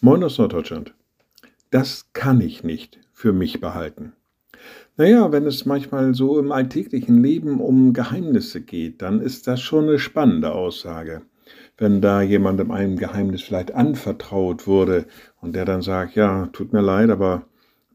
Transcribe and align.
Moin 0.00 0.22
aus 0.22 0.38
Norddeutschland. 0.38 0.94
Das 1.70 2.12
kann 2.12 2.40
ich 2.40 2.62
nicht 2.62 3.00
für 3.12 3.32
mich 3.32 3.60
behalten. 3.60 4.12
Naja, 4.96 5.32
wenn 5.32 5.44
es 5.44 5.66
manchmal 5.66 6.14
so 6.14 6.38
im 6.38 6.52
alltäglichen 6.52 7.20
Leben 7.20 7.60
um 7.60 7.94
Geheimnisse 7.94 8.60
geht, 8.60 9.02
dann 9.02 9.20
ist 9.20 9.48
das 9.48 9.60
schon 9.60 9.88
eine 9.88 9.98
spannende 9.98 10.52
Aussage. 10.52 11.22
Wenn 11.76 12.00
da 12.00 12.22
jemandem 12.22 12.70
ein 12.70 12.94
Geheimnis 12.94 13.42
vielleicht 13.42 13.74
anvertraut 13.74 14.68
wurde 14.68 15.06
und 15.40 15.56
der 15.56 15.64
dann 15.64 15.82
sagt, 15.82 16.14
ja, 16.14 16.46
tut 16.52 16.72
mir 16.72 16.80
leid, 16.80 17.10
aber 17.10 17.46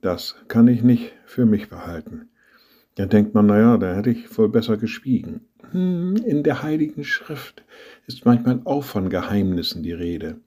das 0.01 0.35
kann 0.49 0.67
ich 0.67 0.83
nicht 0.83 1.13
für 1.25 1.45
mich 1.45 1.69
behalten. 1.69 2.27
Dann 2.95 3.07
denkt 3.07 3.33
man, 3.33 3.45
naja, 3.45 3.77
da 3.77 3.95
hätte 3.95 4.09
ich 4.09 4.37
wohl 4.37 4.49
besser 4.49 4.75
geschwiegen. 4.75 5.47
Hm, 5.71 6.17
in 6.17 6.43
der 6.43 6.63
Heiligen 6.63 7.05
Schrift 7.05 7.63
ist 8.07 8.25
manchmal 8.25 8.59
auch 8.65 8.83
von 8.83 9.07
Geheimnissen 9.07 9.83
die 9.83 9.93
Rede. 9.93 10.41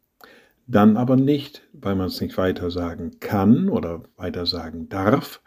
Dann 0.66 0.96
aber 0.96 1.16
nicht, 1.16 1.62
weil 1.72 1.94
man 1.94 2.08
es 2.08 2.20
nicht 2.20 2.36
weiter 2.36 2.70
sagen 2.70 3.20
kann 3.20 3.68
oder 3.68 4.02
weiter 4.16 4.46
sagen 4.46 4.88
darf, 4.88 5.40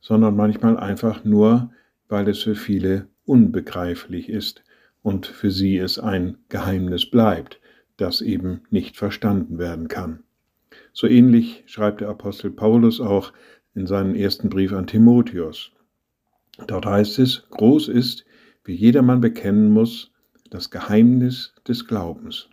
sondern 0.00 0.36
manchmal 0.36 0.76
einfach 0.76 1.24
nur, 1.24 1.70
weil 2.08 2.28
es 2.28 2.42
für 2.42 2.54
viele 2.54 3.08
unbegreiflich 3.24 4.28
ist 4.28 4.62
und 5.02 5.26
für 5.26 5.50
sie 5.50 5.78
es 5.78 5.98
ein 5.98 6.36
Geheimnis 6.50 7.10
bleibt, 7.10 7.60
das 7.96 8.20
eben 8.20 8.62
nicht 8.70 8.96
verstanden 8.96 9.58
werden 9.58 9.88
kann. 9.88 10.22
So 10.92 11.06
ähnlich 11.06 11.62
schreibt 11.66 12.02
der 12.02 12.08
Apostel 12.08 12.50
Paulus 12.50 13.00
auch 13.00 13.32
in 13.74 13.86
seinem 13.86 14.14
ersten 14.14 14.50
Brief 14.50 14.72
an 14.72 14.86
Timotheus. 14.86 15.72
Dort 16.66 16.84
heißt 16.84 17.18
es, 17.18 17.44
groß 17.50 17.88
ist, 17.88 18.26
wie 18.64 18.74
jedermann 18.74 19.20
bekennen 19.20 19.70
muss, 19.70 20.10
das 20.50 20.70
Geheimnis 20.70 21.54
des 21.66 21.86
Glaubens. 21.86 22.50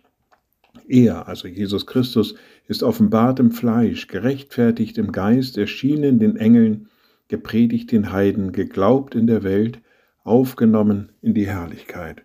Er, 0.86 1.28
also 1.28 1.48
Jesus 1.48 1.86
Christus, 1.86 2.34
ist 2.66 2.82
offenbart 2.82 3.40
im 3.40 3.50
Fleisch, 3.50 4.06
gerechtfertigt 4.06 4.98
im 4.98 5.12
Geist, 5.12 5.58
erschienen 5.58 6.18
den 6.18 6.36
Engeln, 6.36 6.88
gepredigt 7.28 7.92
den 7.92 8.12
Heiden, 8.12 8.52
geglaubt 8.52 9.14
in 9.14 9.26
der 9.26 9.42
Welt, 9.42 9.80
aufgenommen 10.24 11.12
in 11.22 11.34
die 11.34 11.46
Herrlichkeit. 11.46 12.22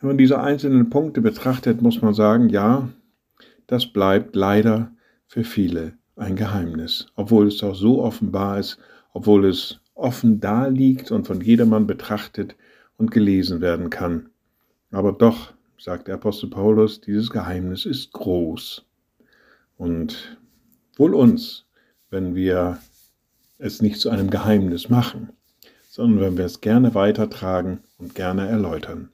Wenn 0.00 0.08
man 0.08 0.18
diese 0.18 0.40
einzelnen 0.40 0.90
Punkte 0.90 1.20
betrachtet, 1.20 1.82
muss 1.82 2.02
man 2.02 2.14
sagen, 2.14 2.48
ja, 2.48 2.90
das 3.66 3.86
bleibt 3.86 4.36
leider 4.36 4.92
für 5.26 5.44
viele 5.44 5.94
ein 6.16 6.36
Geheimnis, 6.36 7.06
obwohl 7.16 7.48
es 7.48 7.58
doch 7.58 7.74
so 7.74 8.02
offenbar 8.02 8.58
ist, 8.58 8.78
obwohl 9.12 9.46
es 9.46 9.80
offen 9.94 10.40
da 10.40 10.66
liegt 10.66 11.10
und 11.10 11.26
von 11.26 11.40
jedermann 11.40 11.86
betrachtet 11.86 12.56
und 12.96 13.10
gelesen 13.10 13.60
werden 13.60 13.90
kann. 13.90 14.28
Aber 14.90 15.12
doch, 15.12 15.54
sagt 15.78 16.08
der 16.08 16.14
Apostel 16.14 16.48
Paulus, 16.48 17.00
dieses 17.00 17.30
Geheimnis 17.30 17.86
ist 17.86 18.12
groß. 18.12 18.84
Und 19.76 20.38
wohl 20.96 21.14
uns, 21.14 21.66
wenn 22.10 22.34
wir 22.34 22.78
es 23.58 23.82
nicht 23.82 24.00
zu 24.00 24.10
einem 24.10 24.30
Geheimnis 24.30 24.88
machen, 24.88 25.30
sondern 25.88 26.20
wenn 26.20 26.38
wir 26.38 26.44
es 26.44 26.60
gerne 26.60 26.94
weitertragen 26.94 27.80
und 27.98 28.14
gerne 28.14 28.48
erläutern. 28.48 29.10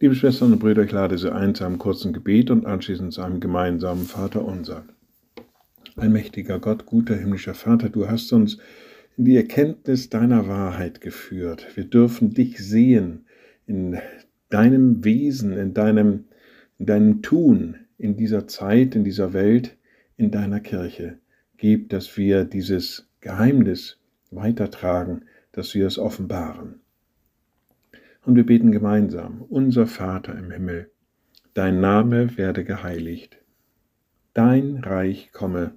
Liebe 0.00 0.14
Schwestern 0.14 0.52
und 0.52 0.58
Brüder, 0.58 0.82
ich 0.82 0.90
lade 0.90 1.16
Sie 1.16 1.32
ein 1.32 1.54
zu 1.54 1.64
einem 1.64 1.78
kurzen 1.78 2.12
Gebet 2.12 2.50
und 2.50 2.66
anschließend 2.66 3.12
zu 3.12 3.22
einem 3.22 3.38
gemeinsamen 3.38 4.06
Vater 4.06 4.44
unser. 4.44 4.84
Allmächtiger 5.96 6.58
Gott, 6.58 6.86
guter 6.86 7.14
himmlischer 7.14 7.54
Vater, 7.54 7.88
du 7.88 8.08
hast 8.08 8.32
uns 8.32 8.58
in 9.16 9.26
die 9.26 9.36
Erkenntnis 9.36 10.08
deiner 10.08 10.48
Wahrheit 10.48 11.00
geführt. 11.00 11.66
Wir 11.76 11.84
dürfen 11.84 12.34
dich 12.34 12.58
sehen 12.58 13.26
in 13.66 13.98
deinem 14.52 15.04
Wesen, 15.04 15.56
in 15.56 15.72
deinem, 15.74 16.24
in 16.78 16.86
deinem 16.86 17.22
Tun, 17.22 17.76
in 17.98 18.16
dieser 18.16 18.46
Zeit, 18.46 18.94
in 18.94 19.04
dieser 19.04 19.32
Welt, 19.32 19.76
in 20.16 20.30
deiner 20.30 20.60
Kirche. 20.60 21.18
Gib, 21.56 21.88
dass 21.90 22.16
wir 22.16 22.44
dieses 22.44 23.08
Geheimnis 23.20 23.98
weitertragen, 24.30 25.22
dass 25.52 25.74
wir 25.74 25.86
es 25.86 25.98
offenbaren. 25.98 26.80
Und 28.24 28.36
wir 28.36 28.44
beten 28.44 28.72
gemeinsam, 28.72 29.42
unser 29.48 29.86
Vater 29.86 30.36
im 30.36 30.50
Himmel, 30.50 30.90
dein 31.54 31.80
Name 31.80 32.36
werde 32.36 32.64
geheiligt, 32.64 33.38
dein 34.34 34.78
Reich 34.78 35.30
komme, 35.32 35.72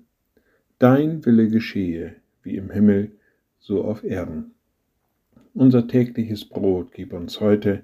dein 0.80 1.26
Wille 1.26 1.50
geschehe, 1.50 2.16
wie 2.44 2.58
im 2.58 2.70
Himmel, 2.70 3.12
so 3.60 3.84
auf 3.84 4.04
Erden. 4.04 4.52
Unser 5.54 5.88
tägliches 5.88 6.46
Brot 6.46 6.92
gib 6.92 7.14
uns 7.14 7.40
heute 7.40 7.84